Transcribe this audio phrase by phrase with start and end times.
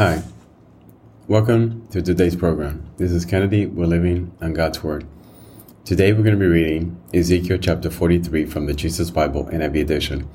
[0.00, 0.22] Hi,
[1.28, 2.90] welcome to today's program.
[2.96, 3.66] This is Kennedy.
[3.66, 5.06] We're living on God's Word.
[5.84, 10.26] Today we're going to be reading Ezekiel chapter 43 from the Jesus Bible NIV edition.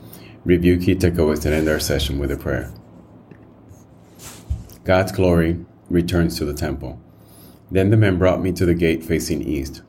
[0.43, 2.71] Review key takeaways and end our session with a prayer.
[4.83, 7.01] God's glory returns to the temple.
[7.71, 9.81] Then the man brought me to the gate facing east.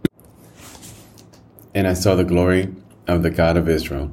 [1.74, 2.74] And I saw the glory
[3.06, 4.10] of the God of Israel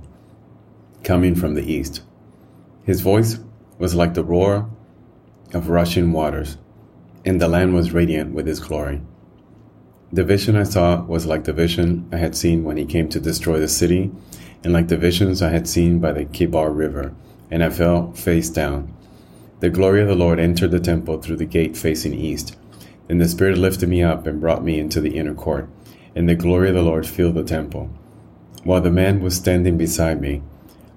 [1.05, 2.02] coming from the east.
[2.84, 3.39] His voice
[3.80, 4.70] was like the roar
[5.54, 6.57] of rushing waters,
[7.25, 9.02] and the land was radiant with his glory.
[10.12, 13.20] The vision I saw was like the vision I had seen when he came to
[13.20, 14.12] destroy the city,
[14.63, 17.13] and like the visions I had seen by the Kebar River,
[17.49, 18.93] and I fell face down.
[19.59, 22.55] The glory of the Lord entered the temple through the gate facing east.
[23.07, 25.70] Then the Spirit lifted me up and brought me into the inner court,
[26.15, 27.90] and the glory of the Lord filled the temple.
[28.63, 30.41] While the man was standing beside me,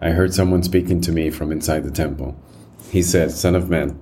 [0.00, 2.36] I heard someone speaking to me from inside the temple.
[2.90, 3.98] He said, Son of man,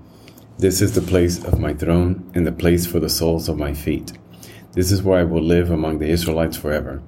[0.58, 3.74] this is the place of my throne and the place for the soles of my
[3.74, 4.12] feet.
[4.72, 7.02] This is where I will live among the Israelites forever.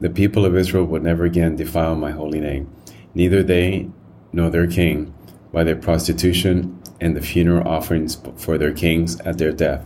[0.00, 2.72] The people of Israel will never again defile my holy name,
[3.14, 3.90] neither they
[4.32, 5.14] nor their king,
[5.52, 9.84] by their prostitution and the funeral offerings for their kings at their death.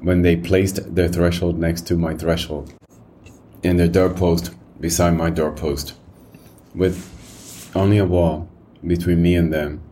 [0.00, 2.72] When they placed their threshold next to my threshold,
[3.62, 5.94] and their doorpost beside my doorpost,
[6.74, 8.48] with only a wall
[8.86, 9.82] between me and them,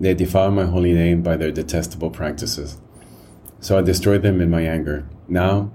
[0.00, 2.78] they defile my holy name by their detestable practices.
[3.60, 5.06] So I destroyed them in my anger.
[5.28, 5.70] Now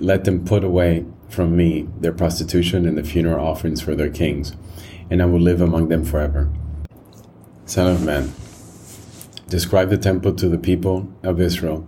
[0.00, 4.54] let them put away from me their prostitution and the funeral offerings for their kings,
[5.08, 6.50] and I will live among them forever.
[7.64, 8.32] Son of man,
[9.48, 11.86] describe the temple to the people of Israel,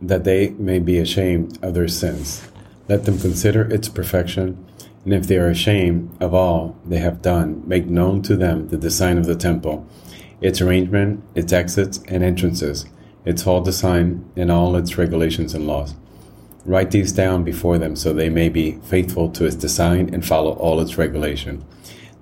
[0.00, 2.48] that they may be ashamed of their sins.
[2.88, 4.64] Let them consider its perfection,
[5.04, 8.76] and if they are ashamed of all they have done, make known to them the
[8.76, 9.86] design of the temple
[10.40, 12.86] its arrangement, its exits and entrances,
[13.24, 15.94] its hall design, and all its regulations and laws.
[16.64, 20.52] Write these down before them so they may be faithful to its design and follow
[20.54, 21.64] all its regulation.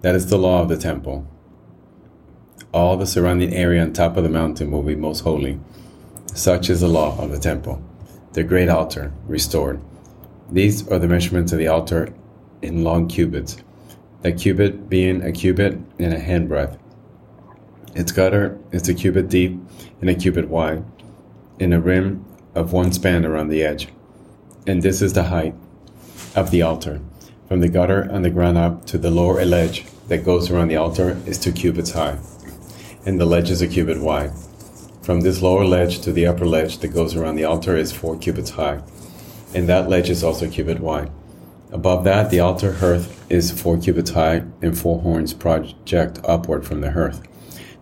[0.02, 1.26] That is the law of the temple.
[2.72, 5.58] All the surrounding area on top of the mountain will be most holy.
[6.34, 7.82] Such is the law of the temple.
[8.32, 9.80] The great altar, restored.
[10.50, 12.12] These are the measurements of the altar
[12.60, 13.56] in long cubits,
[14.22, 16.78] the cubit being a cubit and a handbreadth
[17.94, 19.58] its gutter is a cubit deep
[20.00, 20.84] and a cubit wide,
[21.58, 22.24] in a rim
[22.54, 23.88] of one span around the edge.
[24.66, 25.54] And this is the height
[26.34, 27.00] of the altar.
[27.48, 30.76] From the gutter on the ground up to the lower ledge that goes around the
[30.76, 32.18] altar is two cubits high,
[33.06, 34.32] and the ledge is a cubit wide.
[35.02, 38.16] From this lower ledge to the upper ledge that goes around the altar is four
[38.16, 38.82] cubits high,
[39.54, 41.10] and that ledge is also a cubit wide.
[41.72, 46.80] Above that, the altar hearth is four cubits high, and four horns project upward from
[46.80, 47.26] the hearth.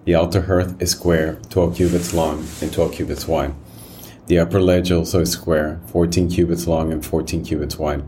[0.04, 3.54] The altar hearth is square, 12 cubits long and 12 cubits wide.
[4.26, 8.02] The upper ledge also is square, 14 cubits long and 14 cubits wide.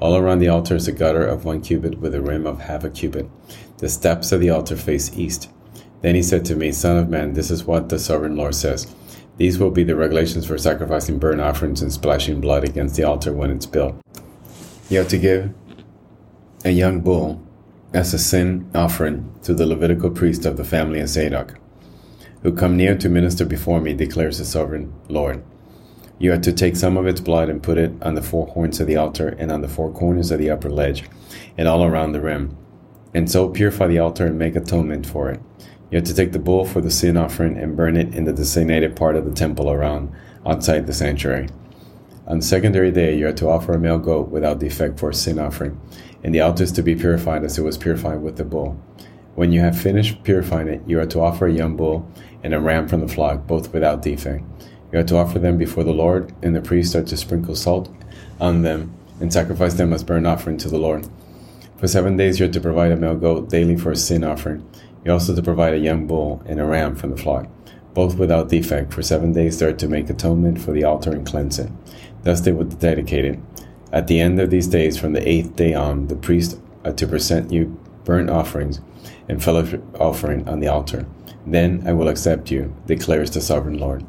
[0.00, 2.82] All around the altar is a gutter of one cubit with a rim of half
[2.82, 3.30] a cubit.
[3.78, 5.48] The steps of the altar face east.
[6.02, 8.92] Then he said to me, Son of man, this is what the sovereign Lord says.
[9.36, 13.32] These will be the regulations for sacrificing burnt offerings and splashing blood against the altar
[13.32, 13.94] when it's built.
[14.88, 15.54] You have to give
[16.64, 17.45] a young bull
[17.96, 21.58] as a sin offering to the Levitical priest of the family of Zadok,
[22.42, 25.42] who come near to minister before me, declares the sovereign Lord.
[26.18, 28.80] You are to take some of its blood and put it on the four horns
[28.80, 31.04] of the altar and on the four corners of the upper ledge
[31.56, 32.54] and all around the rim,
[33.14, 35.40] and so purify the altar and make atonement for it.
[35.90, 38.32] You are to take the bull for the sin offering and burn it in the
[38.34, 40.12] designated part of the temple around
[40.44, 41.48] outside the sanctuary.
[42.28, 45.14] On the secondary day, you are to offer a male goat without defect for a
[45.14, 45.80] sin offering,
[46.24, 48.76] and the altar is to be purified as it was purified with the bull.
[49.36, 52.10] When you have finished purifying it, you are to offer a young bull
[52.42, 54.44] and a ram from the flock, both without defect.
[54.92, 57.94] You are to offer them before the Lord, and the priests are to sprinkle salt
[58.40, 61.08] on them and sacrifice them as burnt offering to the Lord.
[61.76, 64.68] For seven days you are to provide a male goat daily for a sin offering.
[65.04, 67.46] You also to provide a young bull and a ram from the flock,
[67.94, 68.92] both without defect.
[68.92, 71.70] For seven days they are to make atonement for the altar and cleanse it.
[72.26, 73.38] Thus they would dedicate it.
[73.92, 77.06] At the end of these days, from the eighth day on, the priest are to
[77.06, 78.80] present you burnt offerings
[79.28, 81.06] and fellowship offering on the altar.
[81.46, 84.04] Then I will accept you, declares the sovereign Lord.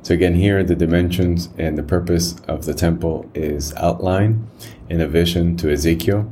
[0.00, 4.48] So again, here the dimensions and the purpose of the temple is outlined
[4.88, 6.30] in a vision to Ezekiel,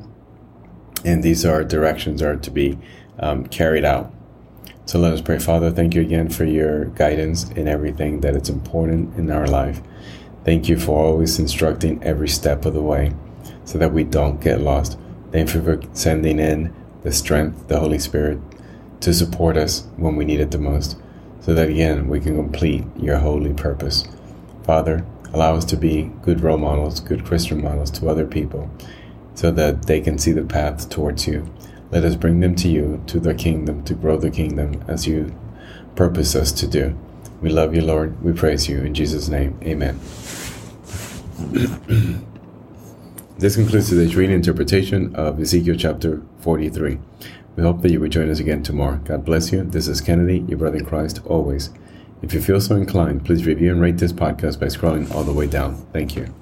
[1.05, 2.79] and these are directions are to be
[3.19, 4.15] um, carried out.
[4.87, 5.71] So let us pray, Father.
[5.71, 9.83] Thank you again for your guidance in everything that is important in our life.
[10.47, 13.13] Thank you for always instructing every step of the way
[13.65, 14.97] so that we don't get lost.
[15.33, 16.73] Thank you for sending in
[17.03, 18.39] the strength, the Holy Spirit,
[19.01, 20.97] to support us when we need it the most.
[21.41, 24.05] so that again we can complete your holy purpose.
[24.65, 28.71] Father, allow us to be good role models, good Christian models to other people,
[29.35, 31.53] so that they can see the path towards you.
[31.91, 35.35] Let us bring them to you, to the kingdom, to grow the kingdom as you
[35.97, 36.97] purpose us to do.
[37.41, 38.23] We love you, Lord.
[38.25, 38.79] We praise you.
[38.79, 40.01] In Jesus' name, amen.
[43.39, 46.99] this concludes today's reading interpretation of Ezekiel chapter 43.
[47.57, 48.97] We hope that you will join us again tomorrow.
[49.05, 49.63] God bless you.
[49.63, 51.71] This is Kennedy, your brother in Christ, always.
[52.23, 55.33] If you feel so inclined, please review and rate this podcast by scrolling all the
[55.35, 55.77] way down.
[55.93, 56.35] Thank you.